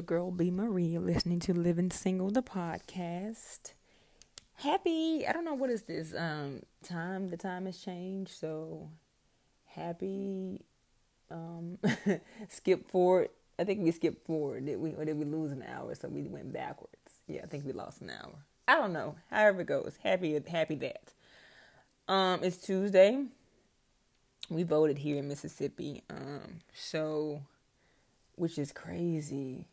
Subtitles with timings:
[0.00, 3.74] your girl B Marie listening to Living Single the podcast.
[4.54, 8.88] Happy, I don't know what is this um time, the time has changed, so
[9.66, 10.62] happy
[11.30, 11.76] um
[12.48, 13.28] skip forward.
[13.58, 14.64] I think we skipped forward.
[14.64, 17.20] Did we or did we lose an hour so we went backwards?
[17.26, 18.32] Yeah, I think we lost an hour.
[18.66, 19.16] I don't know.
[19.28, 19.98] However it goes.
[20.02, 21.12] Happy happy that.
[22.08, 23.22] Um it's Tuesday.
[24.48, 26.04] We voted here in Mississippi.
[26.08, 27.42] Um so
[28.36, 29.66] which is crazy.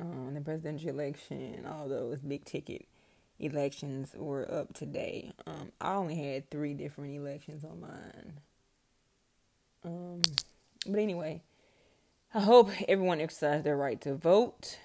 [0.00, 2.86] Um, the presidential election, all those big ticket
[3.38, 5.32] elections were up today.
[5.46, 8.40] Um, I only had three different elections on mine.
[9.84, 10.22] Um,
[10.86, 11.42] but anyway,
[12.34, 14.78] I hope everyone exercised their right to vote.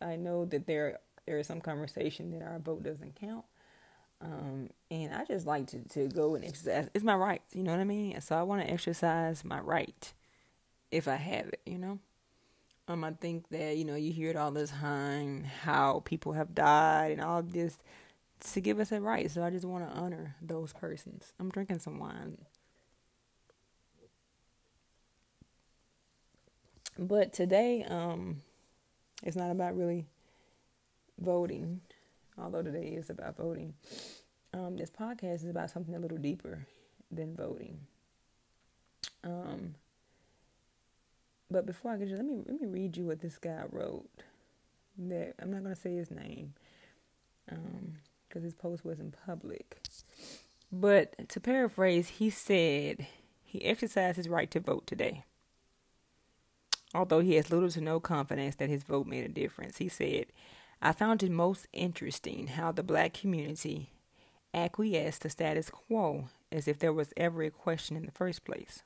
[0.00, 3.44] I know that there there is some conversation that our vote doesn't count.
[4.20, 6.88] Um, and I just like to, to go and exercise.
[6.94, 8.20] It's my right, you know what I mean?
[8.20, 10.12] So I want to exercise my right
[10.90, 11.98] if I have it, you know?
[12.88, 16.54] Um, I think that you know you hear it all the time how people have
[16.54, 17.78] died and all this
[18.52, 19.30] to give us a right.
[19.30, 21.32] So I just want to honor those persons.
[21.38, 22.38] I'm drinking some wine,
[26.98, 28.42] but today, um,
[29.22, 30.06] it's not about really
[31.18, 31.80] voting,
[32.38, 33.74] although today is about voting.
[34.54, 36.66] Um, this podcast is about something a little deeper
[37.10, 37.80] than voting.
[39.24, 39.74] Um,
[41.52, 44.08] but before I get you, let me let me read you what this guy wrote.
[44.98, 46.54] That I'm not gonna say his name,
[47.46, 49.80] because um, his post wasn't public.
[50.70, 53.06] But to paraphrase, he said
[53.44, 55.24] he exercised his right to vote today.
[56.94, 60.26] Although he has little to no confidence that his vote made a difference, he said,
[60.80, 63.90] I found it most interesting how the black community
[64.52, 68.82] acquiesced to status quo as if there was ever a question in the first place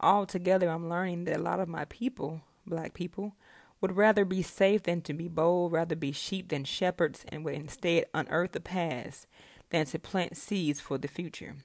[0.00, 3.34] altogether, I'm learning that a lot of my people, black people,
[3.80, 7.54] would rather be safe than to be bold, rather be sheep than shepherds, and would
[7.54, 9.26] instead unearth the past
[9.70, 11.56] than to plant seeds for the future.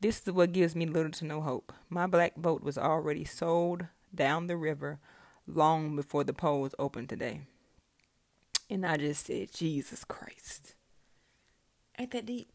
[0.00, 1.72] This is what gives me little to no hope.
[1.88, 4.98] My black vote was already sold down the river
[5.46, 7.42] long before the polls opened today.
[8.68, 10.74] And I just said, Jesus Christ.
[11.98, 12.50] Ain't that deep?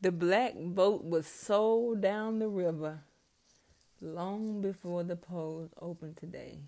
[0.00, 3.00] The black vote was sold down the river
[4.00, 6.60] long before the polls opened today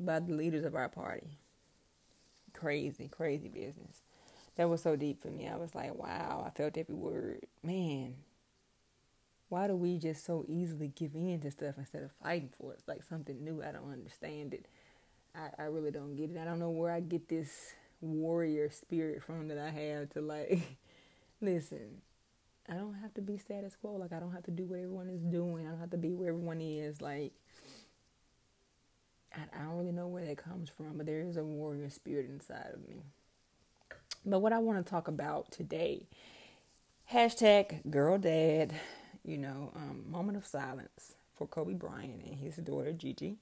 [0.00, 1.38] by the leaders of our party.
[2.52, 4.02] Crazy, crazy business.
[4.56, 5.48] That was so deep for me.
[5.48, 7.46] I was like, wow, I felt every word.
[7.62, 8.16] Man,
[9.48, 12.78] why do we just so easily give in to stuff instead of fighting for it?
[12.80, 13.62] It's like something new.
[13.62, 14.66] I don't understand it.
[15.34, 16.38] I, I really don't get it.
[16.38, 20.60] I don't know where I get this warrior spirit from that I have to like
[21.40, 22.02] listen
[22.70, 23.92] I don't have to be status quo.
[23.92, 25.66] Like I don't have to do what everyone is doing.
[25.66, 27.00] I don't have to be where everyone is.
[27.00, 27.32] Like
[29.34, 32.28] I, I don't really know where that comes from, but there is a warrior spirit
[32.28, 33.02] inside of me.
[34.26, 36.06] But what I want to talk about today,
[37.10, 38.74] hashtag girl dad,
[39.24, 43.36] you know, um, moment of silence for Kobe Bryant and his daughter Gigi.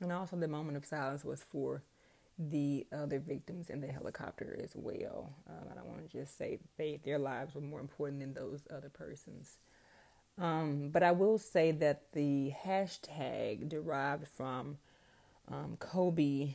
[0.00, 1.82] And also the moment of silence was for
[2.48, 5.34] the other victims in the helicopter as well.
[5.46, 8.66] Um, I don't want to just say they their lives were more important than those
[8.74, 9.58] other persons.
[10.38, 14.78] Um, but I will say that the hashtag derived from
[15.48, 16.54] um, Kobe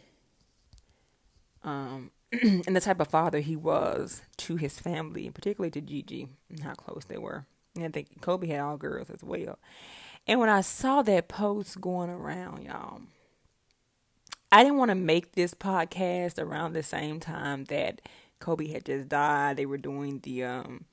[1.64, 6.64] um, and the type of father he was to his family, particularly to Gigi, and
[6.64, 7.46] how close they were.
[7.76, 9.60] And I think Kobe had all girls as well.
[10.26, 13.02] And when I saw that post going around, y'all,
[14.56, 18.00] I didn't want to make this podcast around the same time that
[18.40, 19.58] Kobe had just died.
[19.58, 20.86] They were doing the um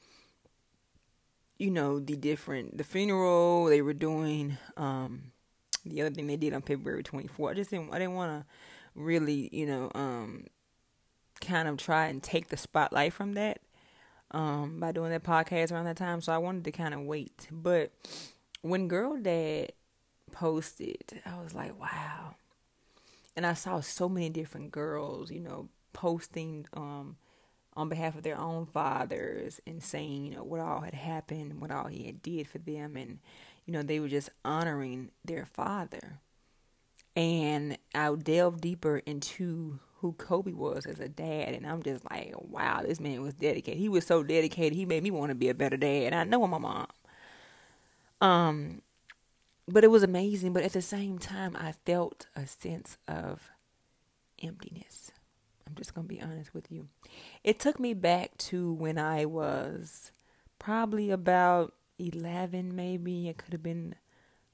[1.59, 5.31] you know, the different the funeral, they were doing um
[5.87, 7.51] the other thing they did on February 24th.
[7.51, 8.47] I just didn't I didn't want to
[8.97, 10.47] really, you know, um
[11.41, 13.61] kind of try and take the spotlight from that
[14.33, 16.21] um by doing that podcast around that time.
[16.21, 17.47] So I wanted to kind of wait.
[17.53, 17.93] But
[18.63, 19.71] when Girl Dad
[20.33, 22.35] posted, I was like, wow
[23.37, 27.17] and I saw so many different girls, you know, posting um,
[27.75, 31.71] on behalf of their own fathers and saying, you know, what all had happened, what
[31.71, 33.19] all he had did for them, and
[33.67, 36.19] you know, they were just honoring their father.
[37.15, 42.35] And I delve deeper into who Kobe was as a dad, and I'm just like,
[42.37, 43.79] wow, this man was dedicated.
[43.79, 44.77] He was so dedicated.
[44.77, 46.13] He made me want to be a better dad.
[46.13, 46.87] I know I'm my mom.
[48.21, 48.83] Um,
[49.69, 50.53] but it was amazing.
[50.53, 53.51] But at the same time, I felt a sense of
[54.43, 55.13] emptiness.
[55.67, 56.89] I'm just going to be honest with you.
[57.45, 60.13] It took me back to when I was
[60.59, 63.29] probably about 11, maybe.
[63.29, 63.95] It could have been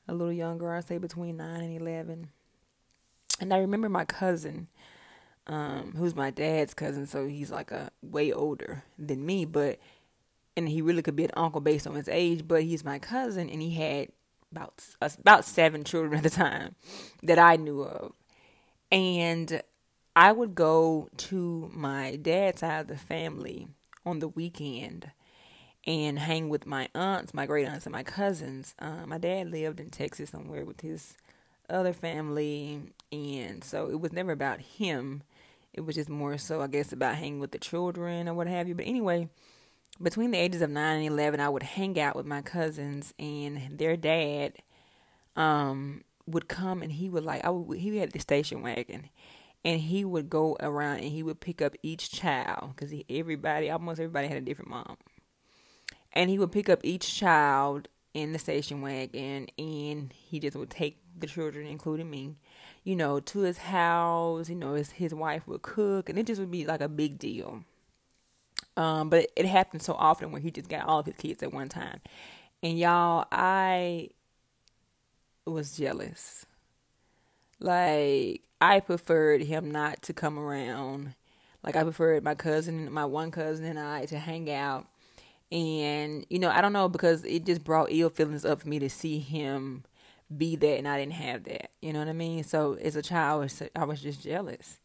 [0.06, 0.72] a little younger.
[0.72, 2.30] I'd say between 9 and 11.
[3.40, 4.68] And I remember my cousin,
[5.46, 9.78] um, who's my dad's cousin, so he's like a way older than me, but
[10.56, 13.48] and he really could be an uncle based on his age, but he's my cousin
[13.48, 14.08] and he had
[14.52, 16.74] about about seven children at the time
[17.22, 18.12] that I knew of.
[18.90, 19.62] And
[20.16, 23.68] I would go to my dad's side of the family
[24.04, 25.10] on the weekend
[25.86, 28.74] and hang with my aunts, my great aunts, and my cousins.
[28.78, 31.16] Uh, my dad lived in Texas somewhere with his
[31.70, 32.80] other family,
[33.12, 35.22] and so it was never about him.
[35.72, 38.68] It was just more so, I guess, about hanging with the children or what have
[38.68, 38.74] you.
[38.74, 39.28] But anyway,
[40.00, 43.78] between the ages of 9 and 11, I would hang out with my cousins, and
[43.78, 44.54] their dad
[45.36, 49.08] um, would come and he would like, I would, he had the station wagon,
[49.64, 54.00] and he would go around and he would pick up each child because everybody, almost
[54.00, 54.96] everybody had a different mom.
[56.12, 60.70] And he would pick up each child in the station wagon and he just would
[60.70, 62.36] take the children, including me,
[62.84, 64.48] you know, to his house.
[64.48, 67.18] You know, his, his wife would cook and it just would be like a big
[67.18, 67.64] deal.
[68.78, 71.42] Um, but it, it happened so often where he just got all of his kids
[71.42, 72.00] at one time.
[72.62, 74.10] And y'all, I
[75.44, 76.46] was jealous.
[77.58, 81.16] Like, I preferred him not to come around.
[81.64, 84.86] Like, I preferred my cousin, my one cousin, and I to hang out.
[85.50, 88.78] And, you know, I don't know because it just brought ill feelings up for me
[88.78, 89.82] to see him
[90.36, 91.72] be that and I didn't have that.
[91.82, 92.44] You know what I mean?
[92.44, 94.78] So, as a child, I was, I was just jealous.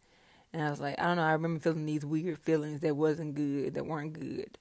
[0.53, 1.23] And I was like, I don't know.
[1.23, 4.57] I remember feeling these weird feelings that wasn't good, that weren't good.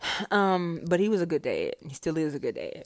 [0.30, 1.76] Um, but he was a good dad.
[1.80, 2.84] He still is a good dad.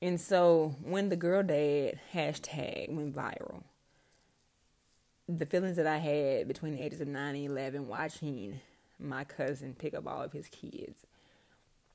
[0.00, 3.62] And so when the girl dad hashtag went viral,
[5.28, 8.60] the feelings that I had between the ages of 9 and 11 watching
[8.98, 11.06] my cousin pick up all of his kids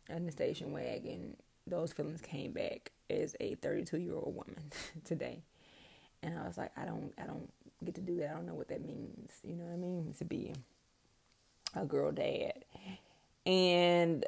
[0.09, 1.35] in the station wagon,
[1.65, 4.71] those feelings came back as a 32 year old woman
[5.03, 5.43] today.
[6.23, 7.49] And I was like, I don't, I don't
[7.85, 8.31] get to do that.
[8.31, 9.31] I don't know what that means.
[9.43, 10.13] You know what I mean?
[10.17, 10.53] To be
[11.75, 12.65] a girl dad.
[13.45, 14.25] And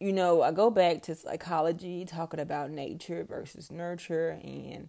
[0.00, 4.88] you know, I go back to psychology, talking about nature versus nurture, and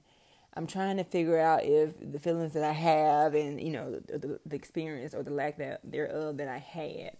[0.55, 4.17] I'm trying to figure out if the feelings that I have and, you know, the,
[4.17, 7.17] the, the experience or the lack thereof that I had,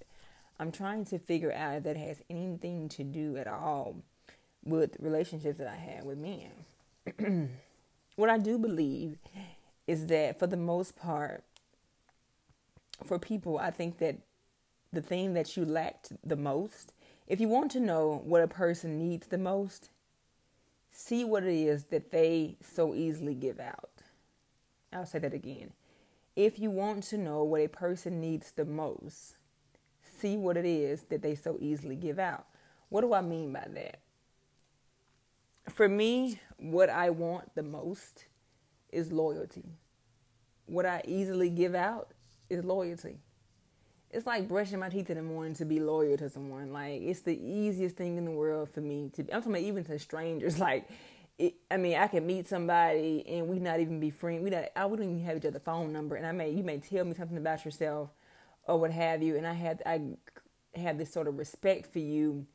[0.60, 3.98] I'm trying to figure out if that has anything to do at all
[4.64, 7.50] with relationships that I had with men.
[8.16, 9.18] what I do believe
[9.88, 11.44] is that for the most part,
[13.04, 14.18] for people, I think that
[14.92, 16.94] the thing that you lacked the most
[17.28, 19.90] if you want to know what a person needs the most,
[20.92, 23.90] see what it is that they so easily give out.
[24.94, 25.74] I'll say that again.
[26.36, 29.38] If you want to know what a person needs the most,
[30.20, 32.46] see what it is that they so easily give out.
[32.90, 34.00] What do I mean by that?
[35.70, 38.26] For me, what I want the most
[38.92, 39.80] is loyalty.
[40.66, 42.12] What I easily give out
[42.50, 43.20] is loyalty
[44.16, 46.72] it's like brushing my teeth in the morning to be loyal to someone.
[46.72, 49.22] Like it's the easiest thing in the world for me to.
[49.24, 50.60] I'm talking about even to strangers.
[50.66, 50.90] Like,
[51.38, 54.42] it, I mean, I can meet somebody and we not even be friends.
[54.42, 54.70] We not.
[54.76, 57.14] I wouldn't even have each other phone number, and I may you may tell me
[57.14, 58.10] something about yourself
[58.64, 60.02] or what have you, and I had I
[60.76, 62.48] have this sort of respect for you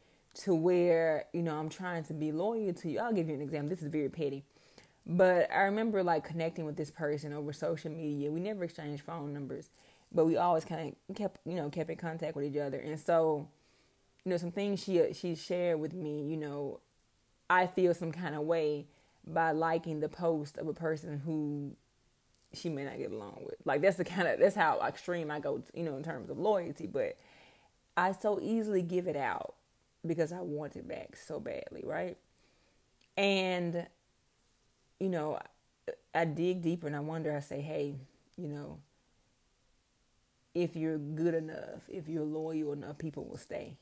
[0.42, 3.00] to where you know I'm trying to be loyal to you.
[3.00, 3.68] I'll give you an example.
[3.68, 4.44] This is very petty.
[5.10, 8.30] But I remember like connecting with this person over social media.
[8.30, 9.68] We never exchanged phone numbers
[10.12, 12.78] but we always kind of kept you know kept in contact with each other.
[12.78, 13.48] And so
[14.24, 16.80] you know some things she she shared with me you know
[17.48, 18.86] i feel some kind of way
[19.26, 21.72] by liking the post of a person who
[22.52, 23.54] she may not get along with.
[23.64, 26.38] Like that's the kind of that's how extreme i go you know in terms of
[26.38, 26.86] loyalty.
[26.86, 27.16] But
[27.96, 29.54] i so easily give it out
[30.06, 32.16] because i want it back so badly right?
[33.16, 33.86] And
[35.00, 35.38] you know
[36.14, 37.96] i dig deeper and i wonder i say hey
[38.36, 38.78] you know
[40.54, 43.76] if you're good enough, if you're loyal enough, people will stay.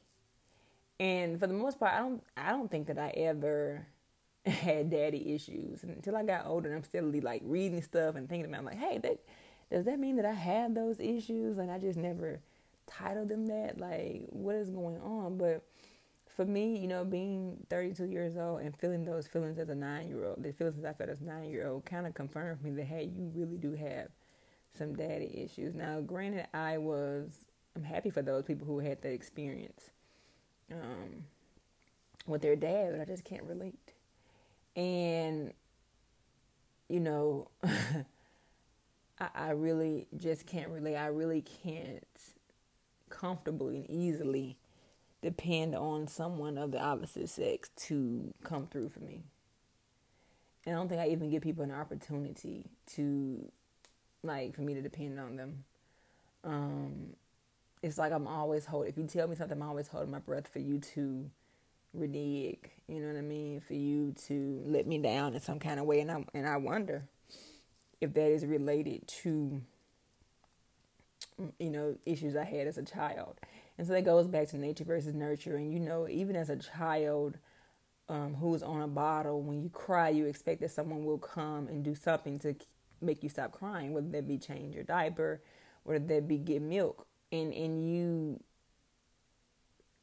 [1.01, 3.87] And for the most part, I don't I don't think that I ever
[4.47, 8.29] had daddy issues and until I got older and I'm still like reading stuff and
[8.29, 9.19] thinking about I'm like, hey, that
[9.71, 12.41] does that mean that I have those issues and I just never
[12.87, 13.79] titled them that?
[13.79, 15.39] Like, what is going on?
[15.39, 15.63] But
[16.39, 20.07] for me, you know, being 32 years old and feeling those feelings as a nine
[20.07, 22.71] year old, the feelings I felt as a nine year old kind of confirmed me
[22.71, 24.07] that, hey, you really do have
[24.79, 25.75] some daddy issues.
[25.75, 29.91] Now, granted, I was I'm happy for those people who had that experience
[30.71, 31.25] um,
[32.29, 33.95] with their dad, but I just can't relate.
[34.77, 35.53] And
[36.89, 37.49] you know,
[39.19, 40.95] I, I really just can't relate.
[40.95, 42.07] I really can't
[43.11, 44.57] comfortably and easily
[45.23, 49.23] depend on someone of the opposite sex to come through for me.
[50.65, 53.51] And I don't think I even give people an opportunity to,
[54.23, 55.65] like, for me to depend on them.
[56.45, 57.15] Um,
[57.83, 58.91] it's like I'm always holding.
[58.91, 61.31] If you tell me something, I'm always holding my breath for you to
[61.95, 62.59] renege.
[62.89, 63.61] You know what I mean?
[63.61, 66.57] For you to let me down in some kind of way, and I and I
[66.57, 67.05] wonder
[68.01, 69.61] if that is related to
[71.59, 73.37] you know issues I had as a child.
[73.79, 75.57] And so that goes back to nature versus nurture.
[75.57, 77.39] And you know, even as a child
[78.09, 81.85] um, who's on a bottle, when you cry, you expect that someone will come and
[81.85, 82.57] do something to
[83.01, 85.41] make you stop crying, whether that be change your diaper,
[85.85, 87.07] whether that be get milk.
[87.31, 88.41] And and you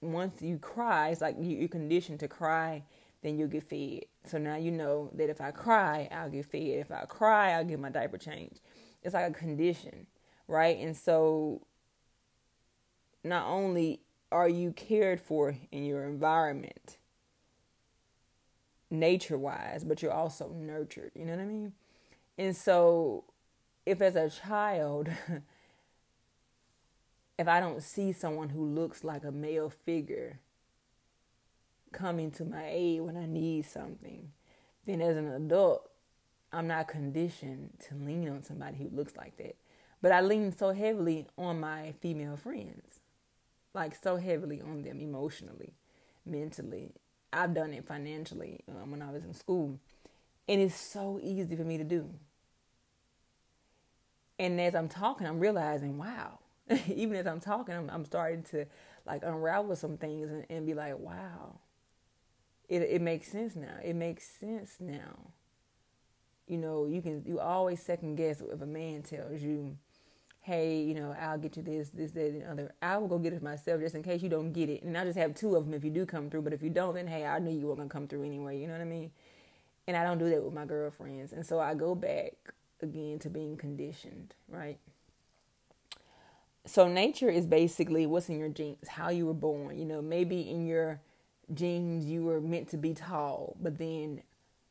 [0.02, 2.84] once you cry, it's like you're conditioned to cry,
[3.24, 4.06] then you'll get fed.
[4.26, 6.62] So now you know that if I cry, I'll get fed.
[6.62, 8.62] If I cry, I'll get my diaper changed.
[9.04, 10.08] It's like a condition,
[10.48, 10.78] right?
[10.78, 11.62] And so
[13.26, 14.02] not only
[14.32, 16.98] are you cared for in your environment,
[18.90, 21.12] nature wise, but you're also nurtured.
[21.16, 21.74] You know what I mean?
[22.38, 23.26] And so,
[23.86, 25.10] if as a child,
[27.38, 30.40] if I don't see someone who looks like a male figure
[31.92, 34.32] coming to my aid when I need something,
[34.86, 35.90] then as an adult,
[36.52, 39.56] I'm not conditioned to lean on somebody who looks like that.
[40.02, 43.00] But I lean so heavily on my female friends,
[43.76, 45.74] like so heavily on them emotionally,
[46.26, 46.92] mentally.
[47.32, 49.80] I've done it financially um, when I was in school.
[50.48, 52.10] And it's so easy for me to do.
[54.40, 56.40] And as I'm talking, I'm realizing, wow,
[56.88, 58.66] even as I'm talking, I'm, I'm starting to
[59.06, 61.60] like unravel some things and, and be like, wow,
[62.68, 63.78] it it makes sense now.
[63.84, 65.32] It makes sense now.
[66.48, 69.78] You know, you can you always second guess if a man tells you,
[70.46, 73.34] "Hey, you know, I'll get you this, this, that, and other." I will go get
[73.34, 75.66] it myself just in case you don't get it, and I just have two of
[75.66, 76.44] them if you do come through.
[76.44, 78.60] But if you don't, then hey, I knew you were gonna come through anyway.
[78.60, 79.12] You know what I mean?
[79.88, 82.34] And I don't do that with my girlfriends, and so I go back
[82.82, 84.80] again to being conditioned, right?
[86.66, 89.78] so nature is basically what's in your genes, how you were born.
[89.78, 91.00] You know, maybe in your
[91.54, 94.22] genes you were meant to be tall, but then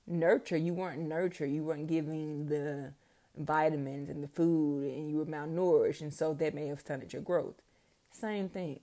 [0.07, 2.93] nurture, you weren't nurture, You weren't giving the
[3.37, 7.23] vitamins and the food, and you were malnourished, and so that may have stunted your
[7.23, 7.63] growth.
[8.11, 8.81] Same thing.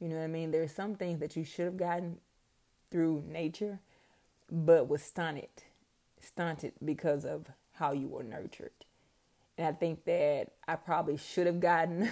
[0.00, 0.50] You know what I mean?
[0.50, 2.18] There's some things that you should have gotten
[2.90, 3.80] through nature,
[4.50, 5.48] but was stunted,
[6.20, 8.72] stunted because of how you were nurtured.
[9.56, 12.08] And I think that I probably should have gotten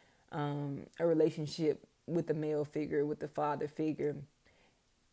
[0.32, 4.16] um, a relationship with the male figure, with the father figure,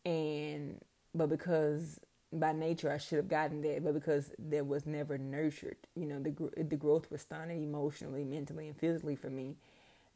[0.04, 0.80] and
[1.14, 2.00] but because
[2.34, 6.18] by nature I should have gotten that, but because that was never nurtured, you know,
[6.18, 9.56] the the growth was stunted emotionally, mentally, and physically for me,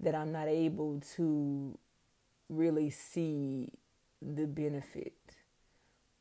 [0.01, 1.79] that I'm not able to
[2.49, 3.73] really see
[4.21, 5.15] the benefit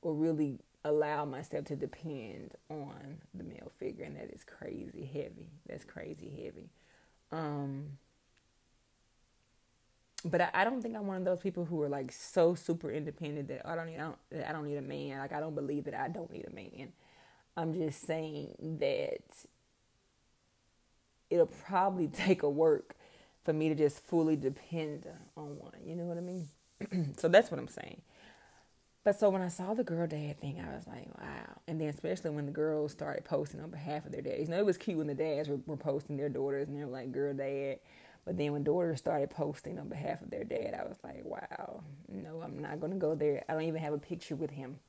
[0.02, 5.50] or really allow myself to depend on the male figure, and that is crazy heavy.
[5.68, 6.70] That's crazy heavy.
[7.32, 7.98] Um,
[10.26, 12.92] but I, I, don't think I'm one of those people who are like so super
[12.92, 15.20] independent that oh, I don't need I don't, I don't need a man.
[15.20, 16.92] Like I don't believe that I don't need a man.
[17.56, 19.22] I'm just saying that
[21.30, 22.96] it'll probably take a work
[23.44, 25.06] for me to just fully depend
[25.36, 25.74] on one.
[25.86, 26.50] You know what I mean?
[27.18, 28.02] so that's what I'm saying.
[29.04, 31.62] But so when I saw the girl dad thing, I was like, wow.
[31.66, 34.42] And then especially when the girls started posting on behalf of their dads.
[34.42, 36.84] You know, it was cute when the dads were, were posting their daughters and they
[36.84, 37.80] were like, girl dad.
[38.28, 41.82] But then when daughters started posting on behalf of their dad, I was like, wow,
[42.10, 43.46] no, I'm not going to go there.
[43.48, 44.80] I don't even have a picture with him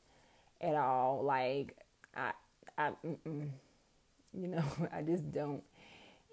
[0.61, 1.23] at all.
[1.23, 1.77] Like,
[2.17, 2.33] I,
[2.77, 5.63] I, you know, I just don't.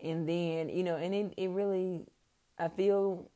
[0.03, 2.07] And then, you know, and it, it really,
[2.57, 3.29] I feel,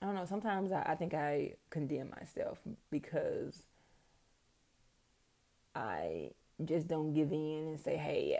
[0.00, 2.58] I don't know, sometimes I, I think I condemn myself
[2.90, 3.64] because
[5.74, 6.30] I
[6.64, 8.38] just don't give in and say, hey,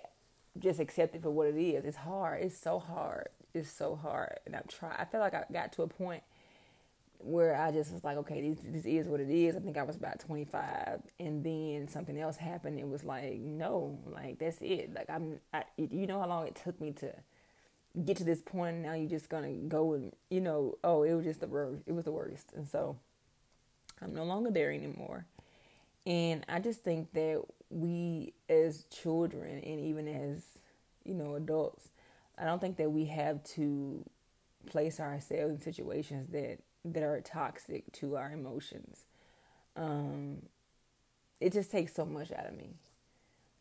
[0.58, 1.84] just accept it for what it is.
[1.84, 2.42] It's hard.
[2.42, 3.28] It's so hard.
[3.54, 4.38] It's so hard.
[4.46, 4.96] And I've tried.
[4.98, 6.22] I feel like I got to a point
[7.22, 9.54] where I just was like, okay, this, this is what it is.
[9.54, 12.78] I think I was about 25, and then something else happened.
[12.78, 14.94] It was like, no, like that's it.
[14.94, 17.12] Like I'm, I, you know how long it took me to
[18.04, 18.78] get to this point.
[18.78, 21.82] Now you're just gonna go and, you know, oh, it was just the worst.
[21.86, 22.96] It was the worst, and so
[24.00, 25.26] I'm no longer there anymore.
[26.06, 30.42] And I just think that we as children and even as,
[31.04, 31.88] you know, adults,
[32.36, 34.04] I don't think that we have to
[34.66, 39.04] place ourselves in situations that that are toxic to our emotions.
[39.76, 40.42] Um,
[41.40, 42.74] it just takes so much out of me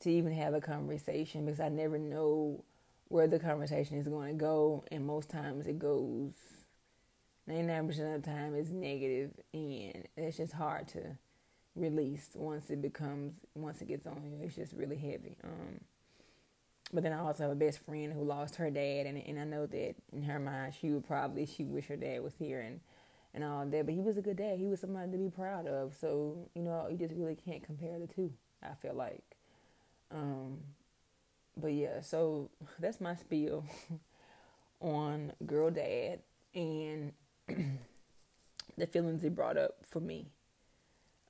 [0.02, 2.64] to even have a conversation because I never know
[3.10, 6.32] where the conversation is going to go, and most times it goes
[7.50, 11.18] 99% of the time it's negative and it's just hard to
[11.80, 14.46] release once it becomes once it gets on you.
[14.46, 15.38] It's just really heavy.
[15.44, 15.80] Um,
[16.92, 19.44] but then I also have a best friend who lost her dad, and and I
[19.46, 22.80] know that in her mind she would probably she wish her dad was here and
[23.34, 23.86] and all that.
[23.86, 24.58] But he was a good dad.
[24.58, 25.96] He was somebody to be proud of.
[26.00, 28.34] So you know you just really can't compare the two.
[28.62, 29.24] I feel like.
[30.12, 30.58] Um,
[31.56, 33.66] but yeah, so that's my spiel
[34.82, 36.20] on girl dad
[36.56, 37.14] and
[38.78, 40.28] the feelings it brought up for me.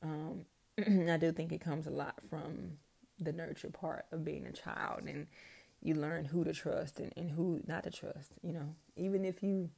[0.02, 0.46] Um,
[1.10, 2.78] I do think it comes a lot from
[3.20, 5.28] the nurture part of being a child and
[5.82, 8.76] you learn who to trust and, and who not to trust, you know.
[8.96, 9.70] Even if you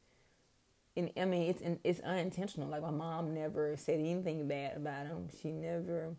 [0.95, 2.67] and I mean it's it's unintentional.
[2.67, 5.29] Like my mom never said anything bad about him.
[5.41, 6.15] She never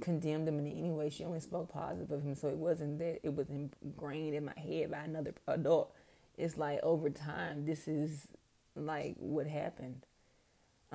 [0.00, 1.08] condemned him in any way.
[1.10, 2.34] She only spoke positive of him.
[2.34, 5.94] So it wasn't that it was ingrained in my head by another adult.
[6.36, 8.26] It's like over time, this is
[8.74, 10.04] like what happened.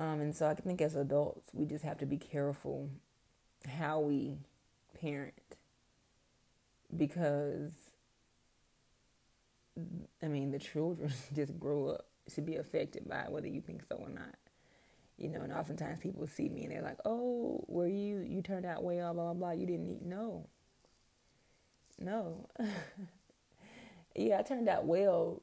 [0.00, 2.88] Um, and so I think as adults, we just have to be careful
[3.68, 4.38] how we
[4.98, 5.34] parent
[6.96, 7.72] because
[10.22, 13.96] I mean the children just grow up to be affected by whether you think so
[13.96, 14.34] or not.
[15.18, 18.64] You know, and oftentimes people see me and they're like, "Oh, were you you turned
[18.64, 19.50] out well, blah blah blah.
[19.50, 20.46] You didn't eat no,
[21.98, 22.48] no."
[24.16, 25.42] yeah, I turned out well,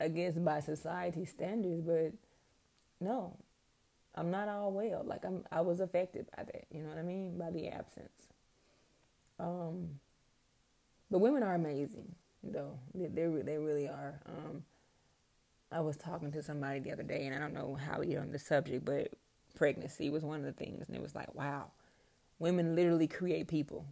[0.00, 2.12] I guess by society standards, but
[3.02, 3.36] no,
[4.14, 5.02] I'm not all well.
[5.04, 6.64] Like I'm, I was affected by that.
[6.70, 7.38] You know what I mean?
[7.38, 8.28] By the absence.
[9.38, 9.88] Um,
[11.10, 12.78] but women are amazing, though.
[12.94, 14.20] They they, they really are.
[14.26, 14.64] Um,
[15.70, 18.30] I was talking to somebody the other day, and I don't know how get on
[18.30, 19.12] the subject, but
[19.54, 21.70] pregnancy was one of the things, and it was like, wow,
[22.38, 23.86] women literally create people.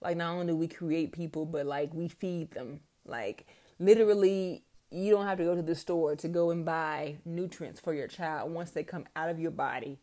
[0.00, 2.80] Like not only do we create people, but like we feed them.
[3.04, 3.46] Like
[3.78, 7.94] literally, you don't have to go to the store to go and buy nutrients for
[7.94, 8.50] your child.
[8.52, 9.98] Once they come out of your body,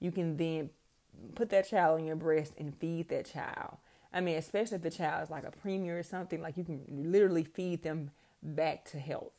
[0.00, 0.70] you can then
[1.34, 3.76] put that child on your breast and feed that child.
[4.12, 6.82] I mean, especially if the child is like a premier or something, like you can
[6.88, 8.10] literally feed them
[8.42, 9.32] back to health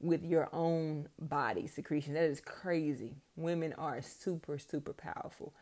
[0.00, 2.14] with your own body secretion.
[2.14, 3.14] That is crazy.
[3.36, 5.54] Women are super, super powerful.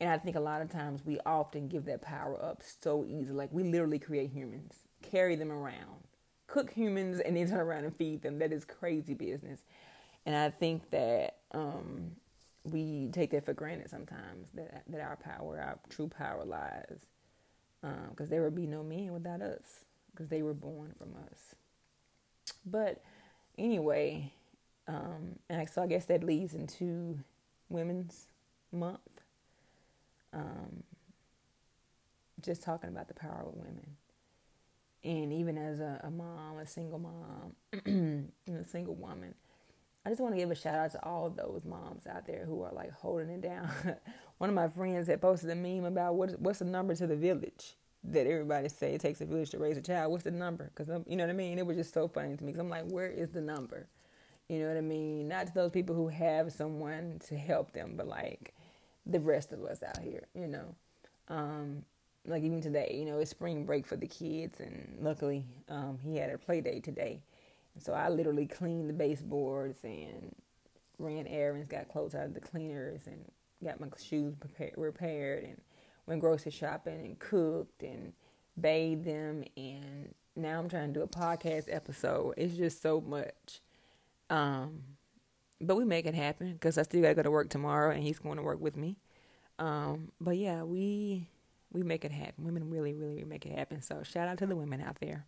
[0.00, 3.36] And I think a lot of times we often give that power up so easily.
[3.36, 6.06] Like we literally create humans, carry them around,
[6.52, 8.38] cook humans, and then turn around and feed them.
[8.38, 9.60] That is crazy business.
[10.26, 12.12] And I think that um,
[12.64, 17.06] we take that for granted sometimes that that our power, our true power lies,
[18.10, 21.54] because um, there would be no men without us, because they were born from us.
[22.66, 23.02] But
[23.58, 24.30] anyway,
[24.86, 27.18] um, and so I guess that leads into
[27.70, 28.26] Women's
[28.70, 29.00] Month.
[30.34, 30.82] Um,
[32.40, 33.96] just talking about the power of women.
[35.04, 37.54] And even as a, a mom, a single mom,
[37.86, 39.34] and a single woman,
[40.04, 42.62] I just want to give a shout out to all those moms out there who
[42.62, 43.68] are like holding it down.
[44.38, 47.16] One of my friends had posted a meme about what, what's the number to the
[47.16, 50.10] village that everybody say it takes a village to raise a child.
[50.10, 50.72] What's the number?
[50.74, 51.58] Because you know what I mean.
[51.58, 52.52] It was just so funny to me.
[52.52, 53.86] Cause I'm like, where is the number?
[54.48, 55.28] You know what I mean?
[55.28, 58.54] Not to those people who have someone to help them, but like
[59.06, 60.26] the rest of us out here.
[60.34, 60.74] You know,
[61.28, 61.84] um,
[62.26, 66.16] like even today, you know, it's spring break for the kids, and luckily um, he
[66.16, 67.22] had a play day today.
[67.74, 70.34] And so I literally cleaned the baseboards and
[70.98, 73.24] ran errands, got clothes out of the cleaners, and
[73.64, 75.60] got my shoes prepared, repaired, and
[76.06, 78.12] went grocery shopping and cooked and
[78.60, 82.34] bathed them and now I'm trying to do a podcast episode.
[82.36, 83.60] It's just so much.
[84.30, 84.82] Um,
[85.60, 88.02] but we make it happen because I still got to go to work tomorrow, and
[88.02, 88.96] he's going to work with me.
[89.58, 91.28] Um, but yeah, we
[91.72, 92.44] we make it happen.
[92.44, 93.82] Women really, really make it happen.
[93.82, 95.26] So shout out to the women out there.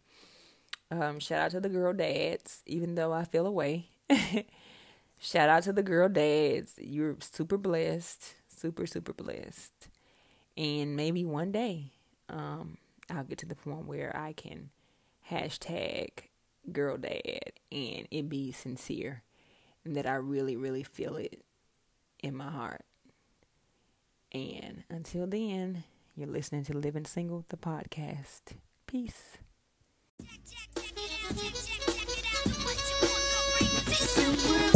[0.90, 3.88] Um, shout out to the girl dads, even though I feel away.
[5.18, 6.74] shout out to the girl dads.
[6.78, 9.88] You're super blessed, super super blessed.
[10.56, 11.92] And maybe one day,
[12.28, 12.78] um,
[13.10, 14.70] I'll get to the point where I can
[15.30, 16.10] hashtag
[16.70, 19.22] girl dad and it be sincere
[19.84, 21.42] and that I really, really feel it
[22.22, 22.84] in my heart.
[24.32, 25.84] And until then,
[26.16, 28.52] you're listening to Living Single, the podcast.
[28.86, 29.38] Peace.
[30.22, 30.94] Check, check,
[34.46, 34.73] check